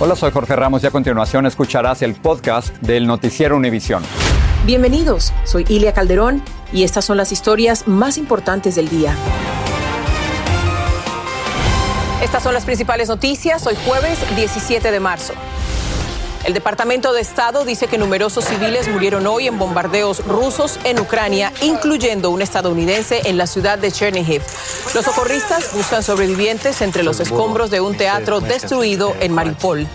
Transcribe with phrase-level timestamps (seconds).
[0.00, 4.02] Hola, soy Jorge Ramos y a continuación escucharás el podcast del Noticiero Univisión.
[4.66, 9.14] Bienvenidos, soy Ilia Calderón y estas son las historias más importantes del día.
[12.20, 15.32] Estas son las principales noticias hoy jueves 17 de marzo.
[16.44, 21.50] El Departamento de Estado dice que numerosos civiles murieron hoy en bombardeos rusos en Ucrania,
[21.62, 24.42] incluyendo un estadounidense en la ciudad de Chernihiv.
[24.94, 29.86] Los socorristas buscan sobrevivientes entre los escombros de un teatro destruido en Mariupol.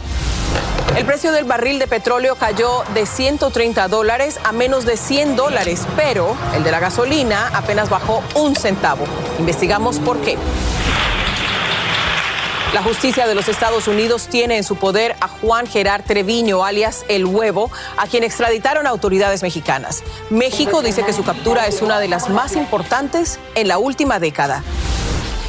[0.97, 5.84] El precio del barril de petróleo cayó de 130 dólares a menos de 100 dólares,
[5.95, 9.06] pero el de la gasolina apenas bajó un centavo.
[9.38, 10.36] Investigamos por qué.
[12.73, 17.03] La justicia de los Estados Unidos tiene en su poder a Juan Gerard Treviño, alias
[17.08, 20.03] El Huevo, a quien extraditaron autoridades mexicanas.
[20.30, 24.64] México dice que su captura es una de las más importantes en la última década.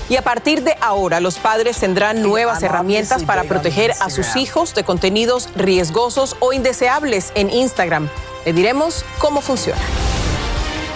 [0.08, 4.74] Y a partir de ahora, los padres tendrán nuevas herramientas para proteger a sus hijos
[4.74, 8.08] de contenidos riesgosos o indeseables en Instagram.
[8.46, 9.80] Le diremos cómo funciona.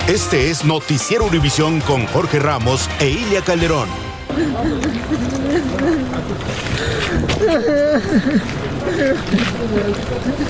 [0.08, 4.14] Este es Noticiero Univisión con Jorge Ramos e Ilia Calderón.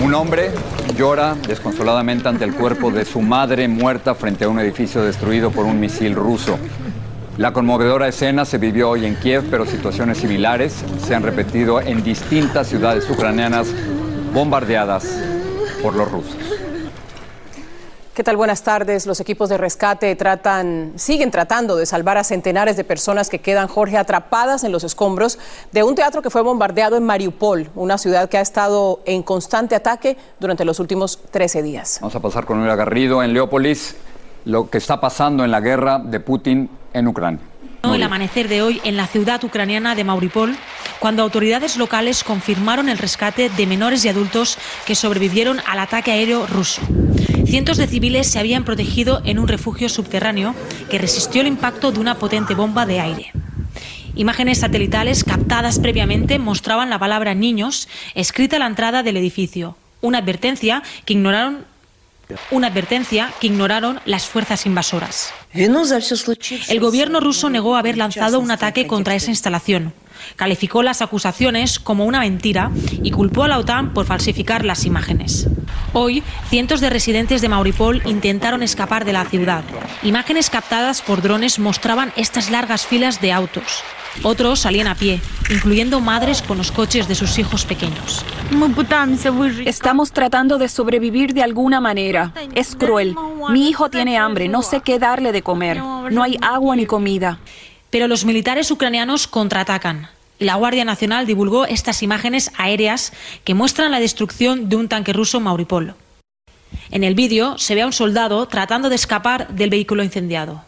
[0.02, 0.50] Un hombre
[0.96, 5.66] llora desconsoladamente ante el cuerpo de su madre muerta frente a un edificio destruido por
[5.66, 6.58] un misil ruso.
[7.36, 12.04] La conmovedora escena se vivió hoy en Kiev, pero situaciones similares se han repetido en
[12.04, 13.68] distintas ciudades ucranianas
[14.32, 15.04] bombardeadas
[15.82, 16.36] por los rusos.
[18.14, 18.36] ¿Qué tal?
[18.36, 19.06] Buenas tardes.
[19.06, 23.66] Los equipos de rescate tratan, siguen tratando de salvar a centenares de personas que quedan,
[23.66, 25.36] Jorge, atrapadas en los escombros
[25.72, 29.74] de un teatro que fue bombardeado en Mariupol, una ciudad que ha estado en constante
[29.74, 31.98] ataque durante los últimos 13 días.
[32.00, 33.96] Vamos a pasar con Nuria Garrido en Leópolis,
[34.44, 37.40] lo que está pasando en la guerra de Putin en Ucrania.
[37.82, 40.56] El amanecer de hoy en la ciudad ucraniana de Mariupol,
[41.00, 46.46] cuando autoridades locales confirmaron el rescate de menores y adultos que sobrevivieron al ataque aéreo
[46.46, 46.80] ruso.
[47.46, 50.54] Cientos de civiles se habían protegido en un refugio subterráneo
[50.90, 53.32] que resistió el impacto de una potente bomba de aire.
[54.16, 60.18] Imágenes satelitales captadas previamente mostraban la palabra niños escrita a la entrada del edificio, una
[60.18, 61.66] advertencia que ignoraron
[62.50, 65.32] una advertencia que ignoraron las fuerzas invasoras.
[65.52, 69.92] El gobierno ruso negó haber lanzado un ataque contra esa instalación.
[70.36, 72.70] Calificó las acusaciones como una mentira
[73.02, 75.48] y culpó a la OTAN por falsificar las imágenes.
[75.96, 79.62] Hoy, cientos de residentes de Mauripol intentaron escapar de la ciudad.
[80.02, 83.84] Imágenes captadas por drones mostraban estas largas filas de autos.
[84.24, 88.24] Otros salían a pie, incluyendo madres con los coches de sus hijos pequeños.
[89.64, 92.32] Estamos tratando de sobrevivir de alguna manera.
[92.56, 93.14] Es cruel.
[93.50, 95.78] Mi hijo tiene hambre, no sé qué darle de comer.
[95.78, 97.38] No hay agua ni comida.
[97.90, 100.08] Pero los militares ucranianos contraatacan.
[100.38, 103.12] La Guardia Nacional divulgó estas imágenes aéreas
[103.44, 105.94] que muestran la destrucción de un tanque ruso Mauripol.
[106.90, 110.64] En el vídeo se ve a un soldado tratando de escapar del vehículo incendiado.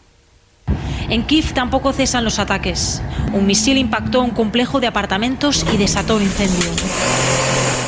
[1.09, 3.01] En Kiev tampoco cesan los ataques.
[3.33, 6.69] Un misil impactó un complejo de apartamentos y desató un incendio.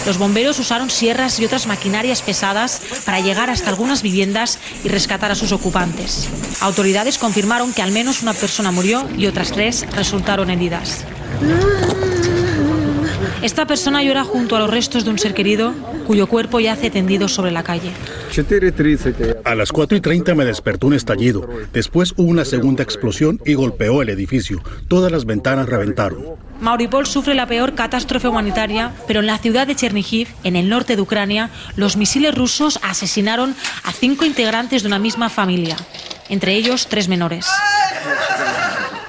[0.05, 5.31] Los bomberos usaron sierras y otras maquinarias pesadas para llegar hasta algunas viviendas y rescatar
[5.31, 6.29] a sus ocupantes.
[6.61, 11.05] Autoridades confirmaron que al menos una persona murió y otras tres resultaron heridas.
[13.41, 15.73] Esta persona llora junto a los restos de un ser querido
[16.05, 17.91] cuyo cuerpo yace tendido sobre la calle.
[19.45, 21.47] A las 4 y 30 me despertó un estallido.
[21.71, 24.61] Después hubo una segunda explosión y golpeó el edificio.
[24.87, 26.23] Todas las ventanas reventaron.
[26.59, 30.95] Mauripol sufre la peor catástrofe humanitaria, pero en la ciudad de Chernihiv, en el norte
[30.95, 35.77] de Ucrania, los misiles rusos asesinaron a cinco integrantes de una misma familia,
[36.27, 37.45] entre ellos tres menores.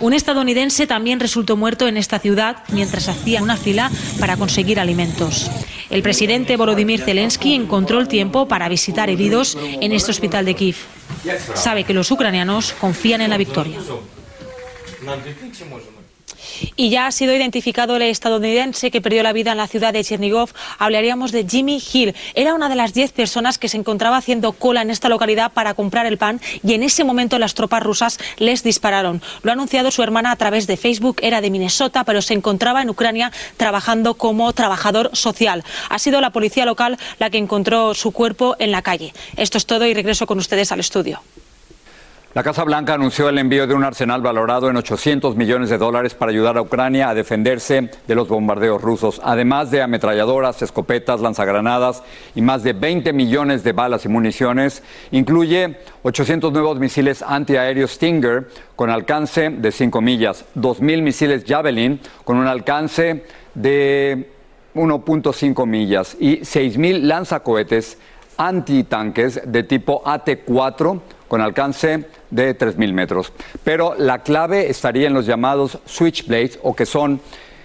[0.01, 5.51] Un estadounidense también resultó muerto en esta ciudad mientras hacía una fila para conseguir alimentos.
[5.91, 10.77] El presidente Volodymyr Zelensky encontró el tiempo para visitar heridos en este hospital de Kiev.
[11.55, 13.79] Sabe que los ucranianos confían en la victoria.
[16.77, 20.05] Y ya ha sido identificado el estadounidense que perdió la vida en la ciudad de
[20.05, 20.51] Chernigov.
[20.79, 22.15] Hablaríamos de Jimmy Hill.
[22.35, 25.75] Era una de las 10 personas que se encontraba haciendo cola en esta localidad para
[25.75, 29.23] comprar el pan y en ese momento las tropas rusas les dispararon.
[29.43, 31.19] Lo ha anunciado su hermana a través de Facebook.
[31.23, 35.65] Era de Minnesota, pero se encontraba en Ucrania trabajando como trabajador social.
[35.89, 39.13] Ha sido la policía local la que encontró su cuerpo en la calle.
[39.37, 41.23] Esto es todo y regreso con ustedes al estudio.
[42.33, 46.15] La Casa Blanca anunció el envío de un arsenal valorado en 800 millones de dólares
[46.15, 52.05] para ayudar a Ucrania a defenderse de los bombardeos rusos, además de ametralladoras, escopetas, lanzagranadas
[52.37, 54.85] y más de 20 millones de balas y municiones.
[55.11, 62.37] Incluye 800 nuevos misiles antiaéreos Stinger con alcance de 5 millas, 2.000 misiles Javelin con
[62.37, 63.25] un alcance
[63.55, 64.31] de
[64.77, 67.99] 1.5 millas y 6.000 lanzacohetes
[68.37, 73.33] antitanques de tipo AT-4 con alcance de 3.000 metros.
[73.65, 77.21] Pero la clave estaría en los llamados switchblades o que son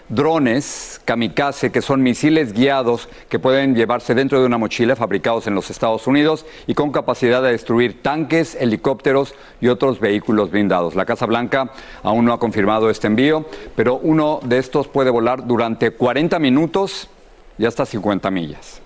[0.10, 5.56] drones kamikaze, que son misiles guiados que pueden llevarse dentro de una mochila fabricados en
[5.56, 10.96] los Estados Unidos y con capacidad de destruir tanques, helicópteros y otros vehículos blindados.
[10.96, 11.72] La Casa Blanca
[12.04, 13.46] aún no ha confirmado este envío,
[13.76, 17.10] pero uno de estos puede volar durante 40 minutos
[17.58, 18.85] y hasta 50 millas.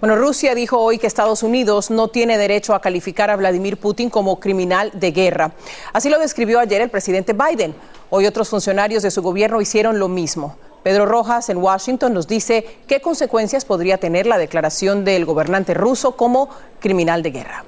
[0.00, 4.10] Bueno, Rusia dijo hoy que Estados Unidos no tiene derecho a calificar a Vladimir Putin
[4.10, 5.50] como criminal de guerra.
[5.92, 7.74] Así lo describió ayer el presidente Biden.
[8.08, 10.56] Hoy otros funcionarios de su gobierno hicieron lo mismo.
[10.84, 16.12] Pedro Rojas en Washington nos dice qué consecuencias podría tener la declaración del gobernante ruso
[16.12, 16.48] como
[16.78, 17.64] criminal de guerra.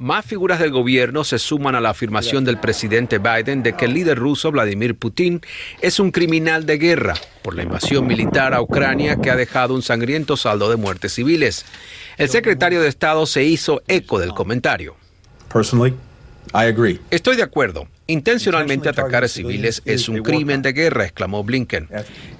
[0.00, 3.92] Más figuras del gobierno se suman a la afirmación del presidente Biden de que el
[3.92, 5.42] líder ruso Vladimir Putin
[5.82, 7.12] es un criminal de guerra
[7.42, 11.66] por la invasión militar a Ucrania que ha dejado un sangriento saldo de muertes civiles.
[12.16, 14.96] El secretario de Estado se hizo eco del comentario.
[17.10, 17.86] Estoy de acuerdo.
[18.10, 21.88] Intencionalmente atacar a civiles es un crimen de guerra, exclamó Blinken.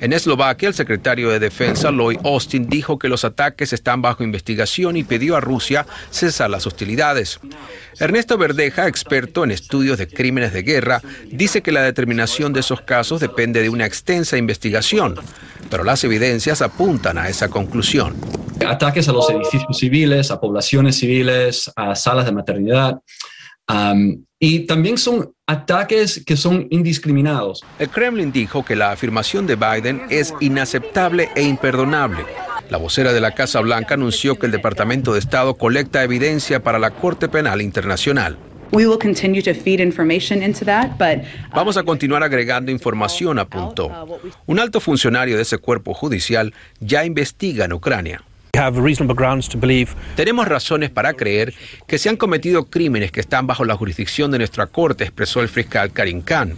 [0.00, 4.96] En Eslovaquia, el secretario de Defensa, Lloyd Austin, dijo que los ataques están bajo investigación
[4.96, 7.38] y pidió a Rusia cesar las hostilidades.
[8.00, 12.81] Ernesto Verdeja, experto en estudios de crímenes de guerra, dice que la determinación de esos
[12.81, 15.14] casos depende de una extensa investigación,
[15.70, 18.17] pero las evidencias apuntan a esa conclusión.
[18.67, 22.99] Ataques a los edificios civiles, a poblaciones civiles, a salas de maternidad
[24.42, 27.62] y también son ataques que son indiscriminados.
[27.78, 32.25] El Kremlin dijo que la afirmación de Biden es inaceptable e imperdonable.
[32.70, 36.78] La vocera de la Casa Blanca anunció que el Departamento de Estado colecta evidencia para
[36.78, 38.38] la Corte Penal Internacional.
[41.52, 43.90] Vamos a continuar agregando información, apuntó.
[44.46, 48.22] Un alto funcionario de ese cuerpo judicial ya investiga en Ucrania.
[50.17, 51.55] Tenemos razones para creer
[51.87, 55.49] que se han cometido crímenes que están bajo la jurisdicción de nuestra corte, expresó el
[55.49, 56.56] fiscal Karim Khan.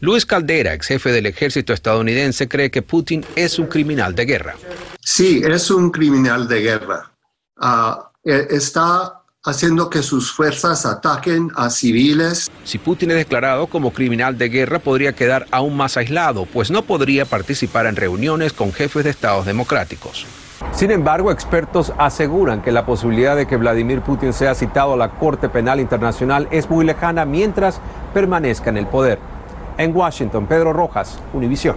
[0.00, 4.56] Luis Caldera, ex jefe del ejército estadounidense, cree que Putin es un criminal de guerra.
[5.00, 7.12] Sí, es un criminal de guerra.
[7.58, 12.50] Ah, e, está haciendo que sus fuerzas ataquen a civiles.
[12.64, 16.82] Si Putin es declarado como criminal de guerra, podría quedar aún más aislado, pues no
[16.82, 20.26] podría participar en reuniones con jefes de estados democráticos.
[20.72, 25.10] Sin embargo, expertos aseguran que la posibilidad de que Vladimir Putin sea citado a la
[25.10, 27.80] Corte Penal Internacional es muy lejana mientras
[28.12, 29.18] permanezca en el poder.
[29.78, 31.76] En Washington, Pedro Rojas, Univisión.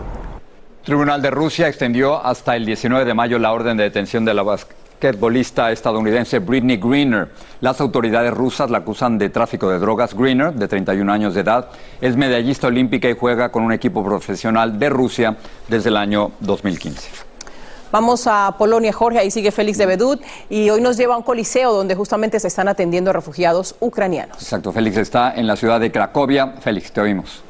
[0.87, 4.43] Tribunal de Rusia extendió hasta el 19 de mayo la orden de detención de la
[4.43, 7.27] basquetbolista estadounidense Britney Greener.
[7.59, 10.13] Las autoridades rusas la acusan de tráfico de drogas.
[10.13, 11.67] Greener, de 31 años de edad,
[11.99, 15.35] es medallista olímpica y juega con un equipo profesional de Rusia
[15.67, 17.26] desde el año 2015.
[17.91, 21.23] Vamos a Polonia, Jorge, ahí sigue Félix de Bedut y hoy nos lleva a un
[21.23, 24.41] coliseo donde justamente se están atendiendo a refugiados ucranianos.
[24.41, 26.55] Exacto, Félix está en la ciudad de Cracovia.
[26.59, 27.43] Félix, te oímos.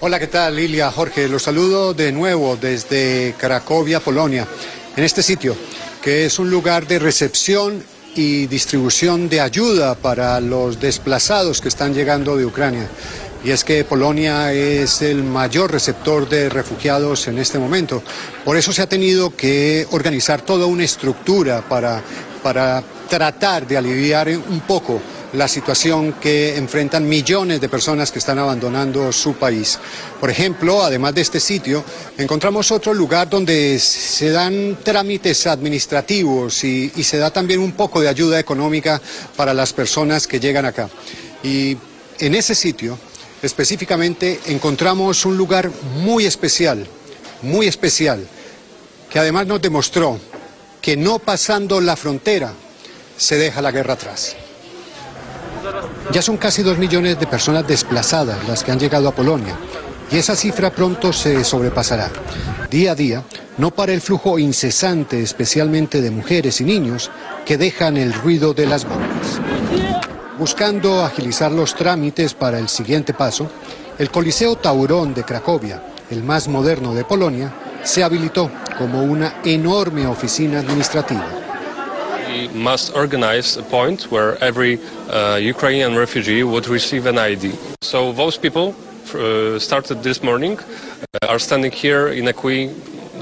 [0.00, 0.90] Hola, ¿qué tal Lilia?
[0.90, 4.48] Jorge, los saludo de nuevo desde Cracovia, Polonia,
[4.96, 5.54] en este sitio,
[6.02, 7.84] que es un lugar de recepción
[8.16, 12.88] y distribución de ayuda para los desplazados que están llegando de Ucrania
[13.44, 18.02] y es que Polonia es el mayor receptor de refugiados en este momento.
[18.44, 22.02] Por eso se ha tenido que organizar toda una estructura para,
[22.42, 25.00] para tratar de aliviar un poco
[25.32, 29.78] la situación que enfrentan millones de personas que están abandonando su país.
[30.20, 31.82] Por ejemplo, además de este sitio,
[32.18, 38.00] encontramos otro lugar donde se dan trámites administrativos y, y se da también un poco
[38.00, 39.00] de ayuda económica
[39.34, 40.90] para las personas que llegan acá.
[41.42, 41.78] Y
[42.18, 42.98] en ese sitio
[43.42, 46.86] específicamente encontramos un lugar muy especial,
[47.42, 48.26] muy especial,
[49.10, 50.18] que además nos demostró
[50.80, 52.52] que no pasando la frontera
[53.16, 54.36] se deja la guerra atrás.
[56.12, 59.56] Ya son casi dos millones de personas desplazadas las que han llegado a Polonia
[60.10, 62.10] y esa cifra pronto se sobrepasará.
[62.70, 63.24] Día a día
[63.58, 67.10] no para el flujo incesante, especialmente de mujeres y niños,
[67.44, 69.40] que dejan el ruido de las bombas.
[70.38, 73.50] Buscando agilizar los trámites para el siguiente paso,
[73.98, 80.06] el Coliseo Taurón de Cracovia, el más moderno de Polonia, se habilitó como una enorme
[80.06, 81.26] oficina administrativa.
[82.28, 87.52] We must organize a point where every uh, Ukrainian refugee would receive an ID.
[87.82, 88.74] So those people
[89.14, 92.70] uh, started this morning uh, are standing here in a queue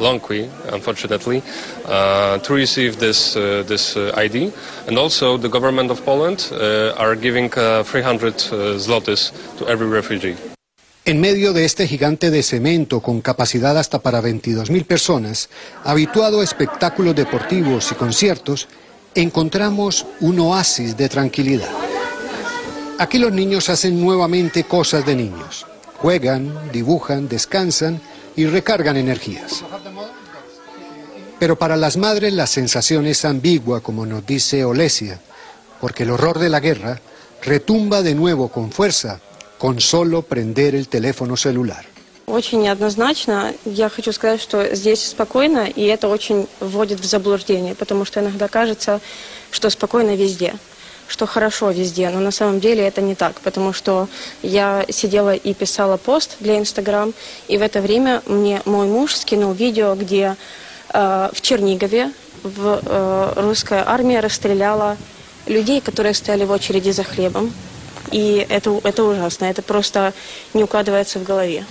[0.01, 1.43] long queue, unfortunately,
[1.87, 4.53] uh, to receive this uh, this uh, ID.
[4.89, 6.51] And also, the government of Poland
[6.97, 10.37] are giving 300 uh, zlotys to every refugee.
[11.07, 15.49] En medio de este gigante de cemento con capacidad hasta para 22.000 personas,
[15.83, 18.69] habituado a espectáculos deportivos y conciertos,
[19.15, 21.71] encontramos un oasis de tranquilidad.
[22.99, 25.67] Aquí los niños hacen nuevamente cosas de niños.
[25.97, 28.01] Juegan, dibujan, descansan
[28.37, 29.65] y recargan energías.
[31.40, 35.20] Pero para las madres la sensación es ambigua, como nos dice Olesia,
[35.82, 37.02] porque el horror de la guerra
[37.44, 39.20] retumba de nuevo con fuerza
[39.58, 41.86] con solo prender el teléfono celular.
[42.28, 43.54] Очень неоднозначно.
[43.66, 48.48] Я хочу сказать, что здесь спокойно, и это очень вводит в заблуждение, потому что иногда
[48.48, 49.00] кажется,
[49.52, 50.56] что спокойно везде,
[51.08, 54.08] что хорошо везде, но на самом деле это не так, потому что
[54.42, 57.14] я сидела и писала пост для Инстаграм,
[57.48, 60.36] и в это время мне мой муж скинул видео, где э,
[60.93, 64.97] в Чернигове в, э, русская армия расстреляла
[65.47, 67.53] людей, которые стояли в очереди за хлебом.
[68.11, 70.13] И это, это ужасно, это просто
[70.55, 71.65] не укладывается в голове.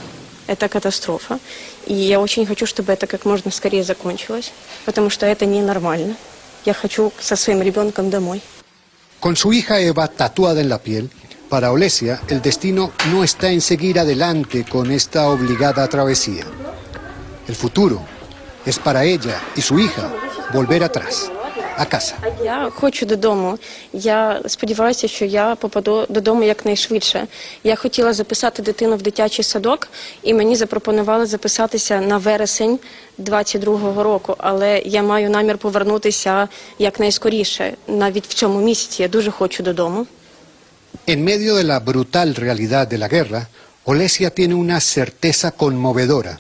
[0.48, 1.40] Это катастрофа.
[1.86, 4.52] И я очень хочу, чтобы это как можно скорее закончилось,
[4.86, 6.16] потому что это ненормально.
[6.66, 8.42] Я хочу со своим ребенком домой.
[9.20, 11.10] Con su hija Eva tatuada en la piel,
[11.50, 16.46] para Olesia el destino no está en seguir adelante con esta obligada travesía.
[17.48, 18.06] El futuro
[18.69, 20.11] es para ella y su hija
[20.53, 21.31] volver atrás,
[21.77, 22.15] a casa.
[22.45, 23.59] Я хочу додому.
[23.93, 27.27] Я сподіваюся, що я попаду додому якнайшвидше.
[27.65, 29.89] Я хотіла записати дитину в дитячий садок,
[30.23, 32.79] і мені запропонували записатися на вересень
[33.19, 34.35] 22-го року.
[34.39, 39.03] Але я маю намір повернутися якнайскоріше, навіть в цьому місяці.
[39.03, 40.07] Я дуже хочу додому.
[41.07, 43.41] En medio de la brutal realidad de la guerra,
[43.85, 46.39] Olesia tiene una certeza conmovedora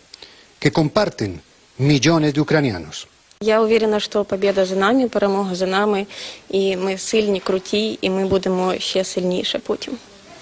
[0.59, 1.41] que comparten
[1.79, 3.07] millones de ucranianos.
[3.41, 6.07] Я уверена, що побіда за нами, перемога за нами,
[6.51, 9.95] і ми сильні, круті, і ми будемо ще сильніше потім.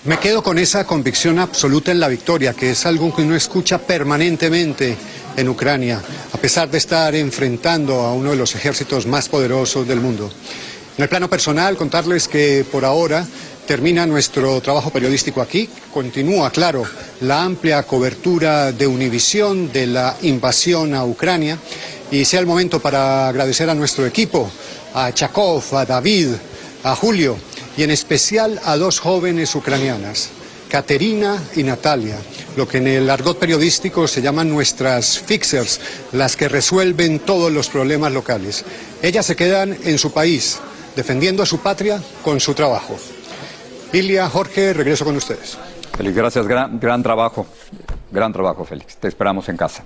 [0.05, 3.79] Me quedo con esa convicción absoluta en la victoria, que es algo que uno escucha
[3.79, 4.97] permanentemente
[5.37, 6.03] en Ucrania,
[6.33, 10.25] a pesar de estar enfrentando a uno de los ejércitos más poderosos del mundo.
[10.99, 13.25] En el plano personal, contarles que por ahora
[13.68, 15.70] termina nuestro trabajo periodístico aquí.
[15.94, 16.86] Continúa, claro,
[17.22, 21.60] la amplia cobertura de Univisión de la invasión a Ucrania.
[22.10, 24.50] Y sea el momento para agradecer a nuestro equipo,
[24.94, 26.30] a Chakov, a David,
[26.84, 27.38] a Julio
[27.76, 30.30] y en especial a dos jóvenes ucranianas,
[30.70, 32.18] Caterina y Natalia,
[32.56, 35.82] lo que en el argot periodístico se llaman nuestras fixers,
[36.14, 38.64] las que resuelven todos los problemas locales.
[39.02, 40.58] Ellas se quedan en su país,
[40.96, 42.98] defendiendo a su patria con su trabajo.
[43.94, 45.58] Ilia, Jorge, regreso con ustedes.
[45.96, 46.48] Félix, gracias.
[46.48, 47.48] Gran, trabajo.
[48.12, 48.98] Gran trabajo, Félix.
[48.98, 49.84] Te esperamos en casa.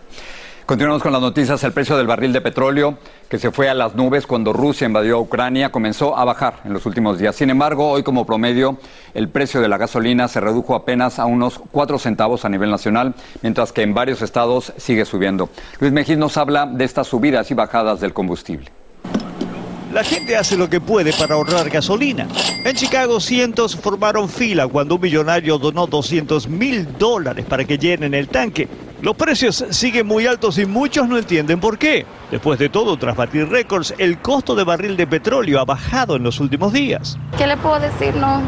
[0.65, 1.63] Continuamos con las noticias.
[1.63, 2.97] El precio del barril de petróleo,
[3.29, 6.85] que se fue a las nubes cuando Rusia invadió Ucrania, comenzó a bajar en los
[6.85, 7.35] últimos días.
[7.35, 8.77] Sin embargo, hoy como promedio,
[9.13, 13.13] el precio de la gasolina se redujo apenas a unos 4 centavos a nivel nacional,
[13.41, 15.49] mientras que en varios estados sigue subiendo.
[15.79, 18.71] Luis Mejín nos habla de estas subidas y bajadas del combustible.
[19.93, 22.25] La gente hace lo que puede para ahorrar gasolina.
[22.63, 28.13] En Chicago, cientos formaron fila cuando un millonario donó 200 mil dólares para que llenen
[28.13, 28.69] el tanque.
[29.01, 32.05] Los precios siguen muy altos y muchos no entienden por qué.
[32.29, 36.23] Después de todo, tras batir récords, el costo de barril de petróleo ha bajado en
[36.23, 37.17] los últimos días.
[37.37, 38.15] ¿Qué le puedo decir?
[38.15, 38.41] No,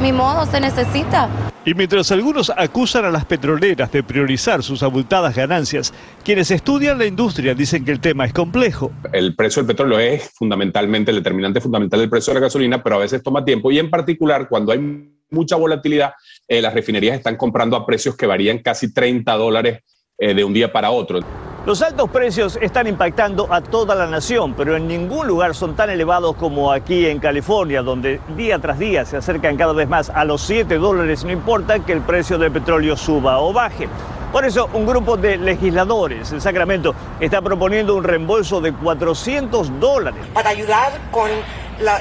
[0.00, 1.28] mi modo se necesita.
[1.66, 7.06] Y mientras algunos acusan a las petroleras de priorizar sus abultadas ganancias, quienes estudian la
[7.06, 8.92] industria dicen que el tema es complejo.
[9.14, 12.96] El precio del petróleo es fundamentalmente el determinante fundamental del precio de la gasolina, pero
[12.96, 16.12] a veces toma tiempo y en particular cuando hay mucha volatilidad,
[16.46, 19.80] eh, las refinerías están comprando a precios que varían casi 30 dólares
[20.18, 21.20] eh, de un día para otro.
[21.66, 25.88] Los altos precios están impactando a toda la nación, pero en ningún lugar son tan
[25.88, 30.26] elevados como aquí en California, donde día tras día se acercan cada vez más a
[30.26, 33.88] los 7 dólares, no importa que el precio del petróleo suba o baje.
[34.30, 40.20] Por eso, un grupo de legisladores en Sacramento está proponiendo un reembolso de 400 dólares.
[40.34, 41.30] Para ayudar con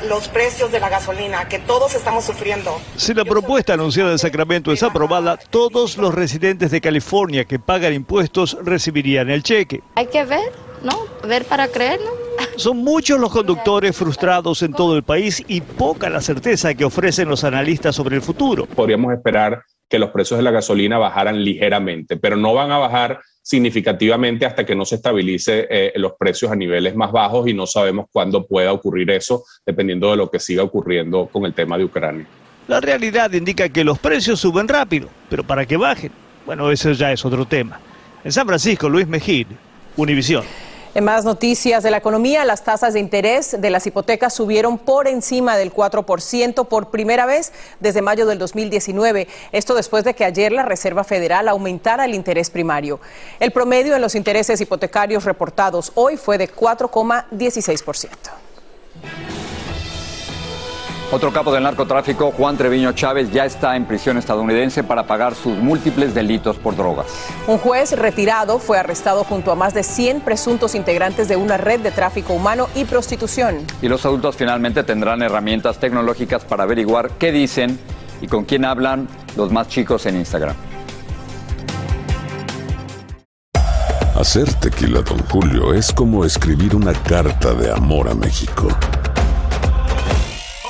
[0.08, 2.80] los precios de la gasolina, que todos estamos sufriendo.
[2.96, 7.94] Si la propuesta anunciada en Sacramento es aprobada, todos los residentes de California que pagan
[7.94, 9.82] impuestos recibirían el cheque.
[9.96, 10.52] Hay que ver,
[10.84, 10.94] ¿no?
[11.28, 12.12] Ver para creer, ¿no?
[12.56, 17.30] Son muchos los conductores frustrados en todo el país y poca la certeza que ofrecen
[17.30, 18.66] los analistas sobre el futuro.
[18.66, 23.22] Podríamos esperar que los precios de la gasolina bajaran ligeramente, pero no van a bajar
[23.44, 27.68] significativamente hasta que no se estabilice eh, los precios a niveles más bajos y no
[27.68, 31.84] sabemos cuándo pueda ocurrir eso, dependiendo de lo que siga ocurriendo con el tema de
[31.84, 32.26] Ucrania.
[32.68, 36.12] La realidad indica que los precios suben rápido, pero para que bajen,
[36.46, 37.80] bueno, eso ya es otro tema.
[38.24, 39.48] En San Francisco, Luis Mejid,
[39.98, 40.46] Univisión.
[40.96, 45.08] En más noticias de la economía, las tasas de interés de las hipotecas subieron por
[45.08, 49.28] encima del 4% por primera vez desde mayo del 2019.
[49.52, 53.00] Esto después de que ayer la Reserva Federal aumentara el interés primario.
[53.40, 58.10] El promedio en los intereses hipotecarios reportados hoy fue de 4,16%.
[61.14, 65.56] Otro capo del narcotráfico, Juan Treviño Chávez, ya está en prisión estadounidense para pagar sus
[65.56, 67.06] múltiples delitos por drogas.
[67.46, 71.82] Un juez retirado fue arrestado junto a más de 100 presuntos integrantes de una red
[71.82, 73.60] de tráfico humano y prostitución.
[73.84, 77.78] Y los adultos finalmente tendrán herramientas tecnológicas para averiguar qué dicen
[78.20, 80.56] y con quién hablan los más chicos en Instagram.
[84.16, 88.68] Hacer tequila, don Julio, es como escribir una carta de amor a México.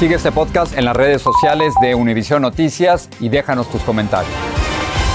[0.00, 4.32] Sigue este podcast en las redes sociales de Univision Noticias y déjanos tus comentarios.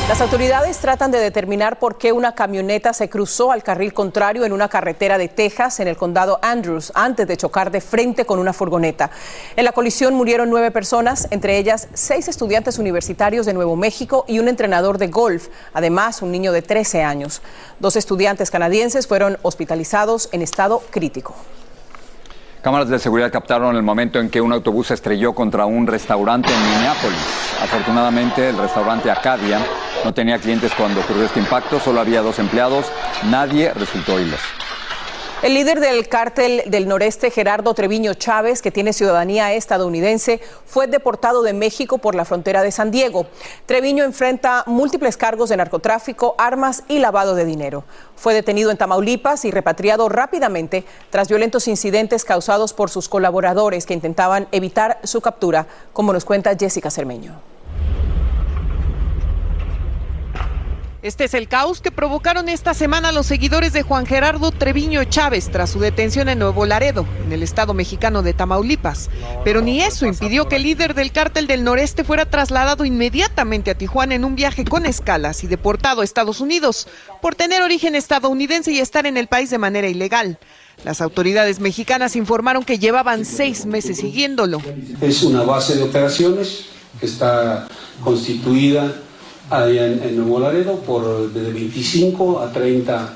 [0.07, 4.53] Las autoridades tratan de determinar por qué una camioneta se cruzó al carril contrario en
[4.53, 8.53] una carretera de Texas, en el condado Andrews, antes de chocar de frente con una
[8.53, 9.09] furgoneta.
[9.55, 14.37] En la colisión murieron nueve personas, entre ellas seis estudiantes universitarios de Nuevo México y
[14.37, 17.41] un entrenador de golf, además un niño de 13 años.
[17.79, 21.33] Dos estudiantes canadienses fueron hospitalizados en estado crítico.
[22.65, 26.59] Cámaras de seguridad captaron el momento en que un autobús estrelló contra un restaurante en
[26.63, 27.53] Minneapolis.
[27.61, 29.59] Afortunadamente, el restaurante Acadia
[30.03, 32.87] no tenía clientes cuando ocurrió este impacto, solo había dos empleados,
[33.29, 34.64] nadie resultó ileso.
[35.45, 41.43] El líder del cártel del noreste, Gerardo Treviño Chávez, que tiene ciudadanía estadounidense, fue deportado
[41.43, 43.27] de México por la frontera de San Diego.
[43.67, 47.83] Treviño enfrenta múltiples cargos de narcotráfico, armas y lavado de dinero.
[48.15, 53.93] Fue detenido en Tamaulipas y repatriado rápidamente tras violentos incidentes causados por sus colaboradores que
[53.93, 57.54] intentaban evitar su captura, como nos cuenta Jessica Cermeño.
[61.05, 65.51] Este es el caos que provocaron esta semana los seguidores de Juan Gerardo Treviño Chávez
[65.51, 69.11] tras su detención en Nuevo Laredo, en el estado mexicano de Tamaulipas.
[69.43, 73.77] Pero ni eso impidió que el líder del cártel del noreste fuera trasladado inmediatamente a
[73.77, 76.87] Tijuana en un viaje con escalas y deportado a Estados Unidos
[77.21, 80.39] por tener origen estadounidense y estar en el país de manera ilegal.
[80.83, 84.59] Las autoridades mexicanas informaron que llevaban seis meses siguiéndolo.
[84.99, 86.65] Es una base de operaciones
[86.99, 87.67] que está
[88.03, 88.91] constituida
[89.49, 93.13] allá en, en Nuevo Laredo por de 25 a 30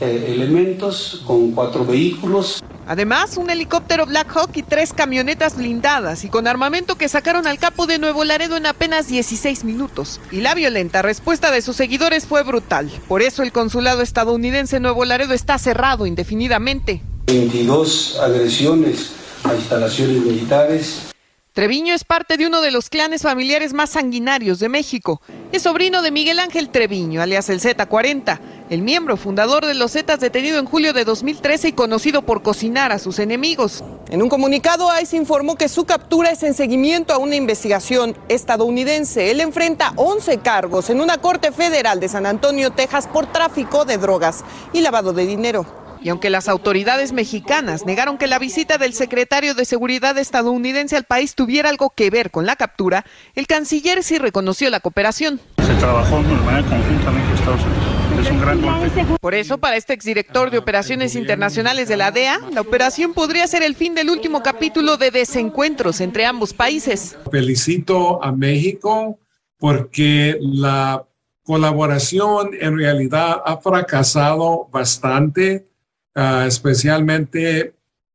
[0.00, 2.62] eh, elementos con cuatro vehículos.
[2.88, 7.58] Además, un helicóptero Black Hawk y tres camionetas blindadas y con armamento que sacaron al
[7.58, 10.20] capo de Nuevo Laredo en apenas 16 minutos.
[10.32, 12.90] Y la violenta respuesta de sus seguidores fue brutal.
[13.06, 17.02] Por eso el consulado estadounidense en Nuevo Laredo está cerrado indefinidamente.
[17.28, 19.12] 22 agresiones
[19.44, 21.11] a instalaciones militares
[21.52, 25.20] Treviño es parte de uno de los clanes familiares más sanguinarios de México.
[25.52, 30.18] Es sobrino de Miguel Ángel Treviño, alias el Z40, el miembro fundador de los Zetas
[30.18, 33.84] detenido en julio de 2013 y conocido por cocinar a sus enemigos.
[34.08, 39.30] En un comunicado, ICE informó que su captura es en seguimiento a una investigación estadounidense.
[39.30, 43.98] Él enfrenta 11 cargos en una corte federal de San Antonio, Texas, por tráfico de
[43.98, 45.81] drogas y lavado de dinero.
[46.02, 51.04] Y aunque las autoridades mexicanas negaron que la visita del secretario de Seguridad estadounidense al
[51.04, 55.40] país tuviera algo que ver con la captura, el canciller sí reconoció la cooperación.
[55.64, 57.92] Se trabajó de manera conjunta México-Estados Unidos.
[58.20, 59.16] Es un gran golpe.
[59.20, 63.62] Por eso, para este exdirector de Operaciones Internacionales de la DEA, la operación podría ser
[63.62, 67.16] el fin del último capítulo de desencuentros entre ambos países.
[67.30, 69.18] Felicito a México
[69.58, 71.04] porque la
[71.44, 75.66] colaboración en realidad ha fracasado bastante
[76.14, 77.74] Ah, especialmente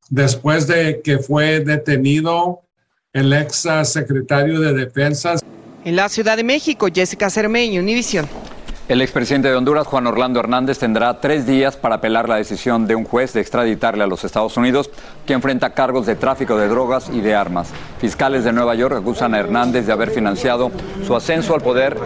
[0.10, 2.62] después de que fue detenido
[3.12, 5.36] el ex secretario de Defensa.
[5.84, 8.28] En la Ciudad de México, Jessica Cermeño, Univisión.
[8.88, 12.95] El expresidente de Honduras, Juan Orlando Hernández, tendrá tres días para apelar la decisión de
[12.95, 14.89] un juez de extraditarle a los Estados Unidos,
[15.26, 17.67] que enfrenta cargos de tráfico de drogas y de armas.
[18.00, 20.71] Fiscales de Nueva York acusan a Hernández de haber financiado
[21.06, 21.97] su ascenso al poder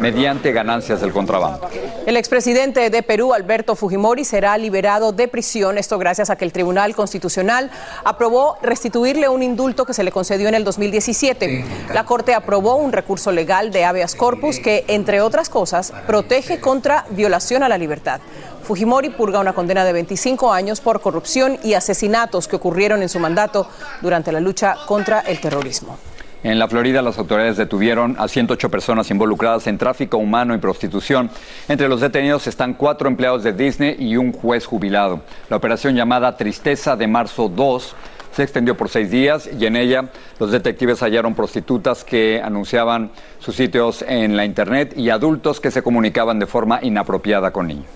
[0.00, 1.68] mediante ganancias del contrabando.
[2.06, 6.52] El expresidente de Perú, Alberto Fujimori, será liberado de prisión, esto gracias a que el
[6.52, 7.68] Tribunal Constitucional
[8.04, 11.64] aprobó restituirle un indulto que se le concedió en el 2017.
[11.92, 16.60] La Corte aprobó un recurso legal de habeas corpus que, entre otras cosas, protege protege
[16.60, 18.20] contra violación a la libertad.
[18.62, 23.18] Fujimori purga una condena de 25 años por corrupción y asesinatos que ocurrieron en su
[23.18, 23.66] mandato
[24.02, 25.96] durante la lucha contra el terrorismo.
[26.42, 31.30] En la Florida, las autoridades detuvieron a 108 personas involucradas en tráfico humano y prostitución.
[31.66, 35.22] Entre los detenidos están cuatro empleados de Disney y un juez jubilado.
[35.48, 37.96] La operación llamada Tristeza de Marzo 2
[38.38, 43.56] se extendió por seis días y en ella los detectives hallaron prostitutas que anunciaban sus
[43.56, 47.88] sitios en la internet y adultos que se comunicaban de forma inapropiada con niños.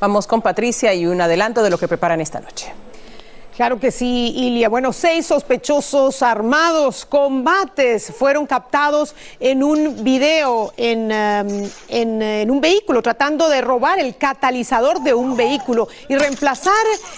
[0.00, 2.72] Vamos con Patricia y un adelanto de lo que preparan esta noche.
[3.54, 4.70] Claro que sí, Ilia.
[4.70, 13.02] Bueno, seis sospechosos armados, combates, fueron captados en un video en, um, en, un vehículo,
[13.02, 15.86] tratando de robar el catalizador de un vehículo.
[16.08, 16.72] Y reemplazar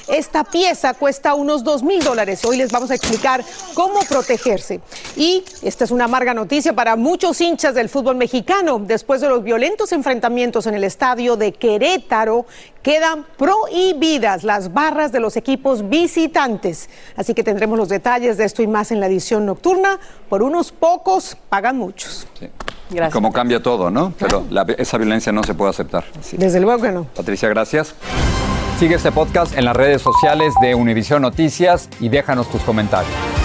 [0.09, 2.45] esta pieza cuesta unos dos mil dólares.
[2.45, 3.45] Hoy les vamos a explicar
[3.75, 4.81] cómo protegerse.
[5.15, 8.81] Y esta es una amarga noticia para muchos hinchas del fútbol mexicano.
[8.81, 12.45] Después de los violentos enfrentamientos en el estadio de Querétaro,
[12.83, 15.89] quedan prohibidas las barras de los equipos
[16.25, 19.99] visitantes Así que tendremos los detalles de esto y más en la edición nocturna.
[20.29, 22.27] Por unos pocos pagan muchos.
[22.91, 23.13] Gracias.
[23.13, 24.13] Como cambia todo, ¿no?
[24.19, 24.45] Pero
[24.79, 26.05] esa violencia no se puede aceptar.
[26.33, 27.05] Desde luego que no.
[27.05, 27.95] Patricia, gracias.
[28.79, 33.44] Sigue este podcast en las redes sociales de Univision Noticias y déjanos tus comentarios.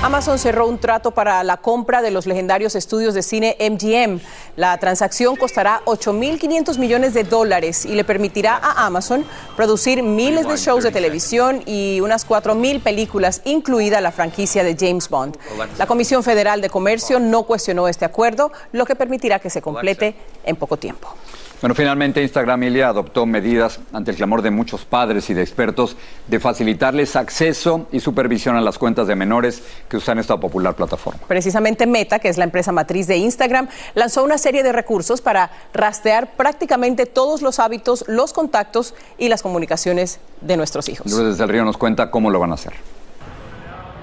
[0.00, 4.20] Amazon cerró un trato para la compra de los legendarios estudios de cine MGM.
[4.54, 9.24] La transacción costará 8.500 millones de dólares y le permitirá a Amazon
[9.56, 15.08] producir miles de shows de televisión y unas 4.000 películas, incluida la franquicia de James
[15.08, 15.36] Bond.
[15.78, 20.14] La Comisión Federal de Comercio no cuestionó este acuerdo, lo que permitirá que se complete
[20.44, 21.12] en poco tiempo.
[21.60, 25.96] Bueno, finalmente Instagram Ilia adoptó medidas ante el clamor de muchos padres y de expertos
[26.28, 31.20] de facilitarles acceso y supervisión a las cuentas de menores que usan esta popular plataforma.
[31.26, 35.50] Precisamente Meta, que es la empresa matriz de Instagram, lanzó una serie de recursos para
[35.72, 41.10] rastrear prácticamente todos los hábitos, los contactos y las comunicaciones de nuestros hijos.
[41.10, 42.74] Luis del Río nos cuenta cómo lo van a hacer.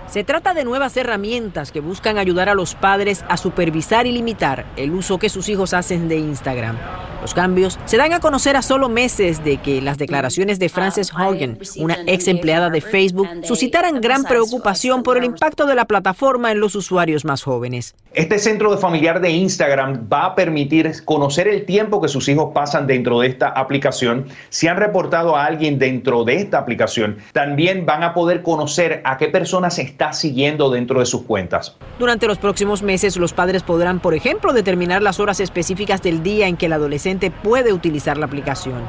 [0.08, 4.65] Se trata de nuevas herramientas que buscan ayudar a los padres a supervisar y limitar
[4.78, 6.78] el uso que sus hijos hacen de Instagram.
[7.22, 11.12] Los cambios se dan a conocer a solo meses de que las declaraciones de Frances
[11.12, 16.52] Hogan, una ex empleada de Facebook, suscitaran gran preocupación por el impacto de la plataforma
[16.52, 17.96] en los usuarios más jóvenes.
[18.13, 22.52] Este centro de familiar de Instagram va a permitir conocer el tiempo que sus hijos
[22.54, 24.28] pasan dentro de esta aplicación.
[24.50, 29.18] Si han reportado a alguien dentro de esta aplicación, también van a poder conocer a
[29.18, 31.78] qué personas está siguiendo dentro de sus cuentas.
[32.00, 36.50] Durante los próximos meses, los padres podrán, por ejemplo, determinar las horas específicas del día
[36.50, 38.82] en que el adolescente puede utilizar la aplicación.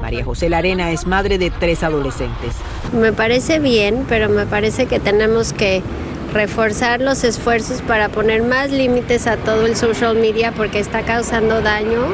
[0.00, 2.54] María José Larena es madre de tres adolescentes.
[2.98, 5.82] Me parece bien, pero me parece que tenemos que
[6.32, 11.60] reforzar los esfuerzos para poner más límites a todo el social media porque está causando
[11.60, 12.06] daño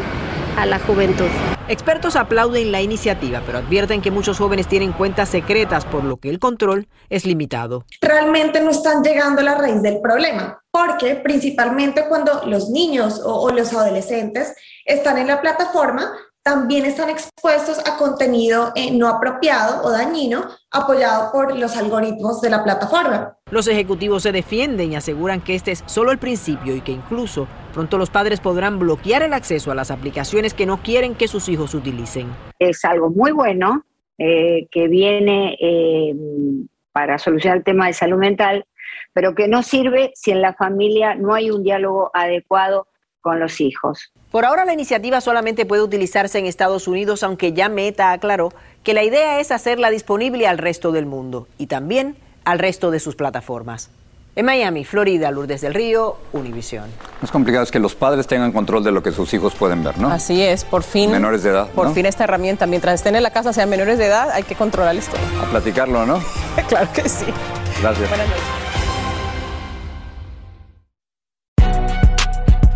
[0.57, 1.29] a la juventud.
[1.69, 6.29] Expertos aplauden la iniciativa, pero advierten que muchos jóvenes tienen cuentas secretas, por lo que
[6.29, 7.85] el control es limitado.
[8.01, 13.51] Realmente no están llegando a la raíz del problema, porque principalmente cuando los niños o,
[13.51, 19.91] los adolescentes están en la plataforma, también están expuestos a contenido eh, no apropiado o
[19.91, 23.37] dañino apoyado por los algoritmos de la plataforma.
[23.51, 27.47] Los ejecutivos se defienden y aseguran que este es solo el principio y que incluso
[27.71, 31.49] pronto los padres podrán bloquear el acceso a las aplicaciones que no quieren que sus
[31.49, 32.29] hijos utilicen.
[32.59, 33.85] Es algo muy bueno
[34.19, 36.15] eh, que viene eh,
[36.93, 38.67] para solucionar el tema de salud mental,
[39.13, 42.87] pero que no sirve si en la familia no hay un diálogo adecuado
[43.21, 44.13] con los hijos.
[44.31, 48.53] Por ahora la iniciativa solamente puede utilizarse en Estados Unidos, aunque ya Meta aclaró
[48.83, 53.01] que la idea es hacerla disponible al resto del mundo y también al resto de
[53.01, 53.91] sus plataformas.
[54.37, 56.85] En Miami, Florida, Lourdes del Río, Univisión.
[56.85, 59.83] Lo más complicado es que los padres tengan control de lo que sus hijos pueden
[59.83, 60.09] ver, ¿no?
[60.09, 61.11] Así es, por fin.
[61.11, 61.69] Menores de edad.
[61.71, 61.95] Por ¿no?
[61.95, 65.09] fin esta herramienta, mientras estén en la casa, sean menores de edad, hay que controlarles
[65.09, 65.21] todo.
[65.43, 66.23] A platicarlo, ¿no?
[66.69, 67.27] claro que sí.
[67.81, 68.09] Gracias.
[68.09, 68.45] Buenas noches.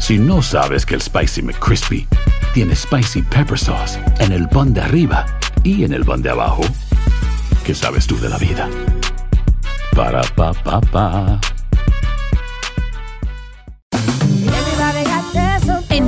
[0.01, 2.09] Si no sabes que el Spicy McCrispy
[2.53, 5.25] tiene Spicy Pepper Sauce en el pan de arriba
[5.63, 6.63] y en el pan de abajo,
[7.65, 8.69] ¿qué sabes tú de la vida?
[9.95, 10.23] Para,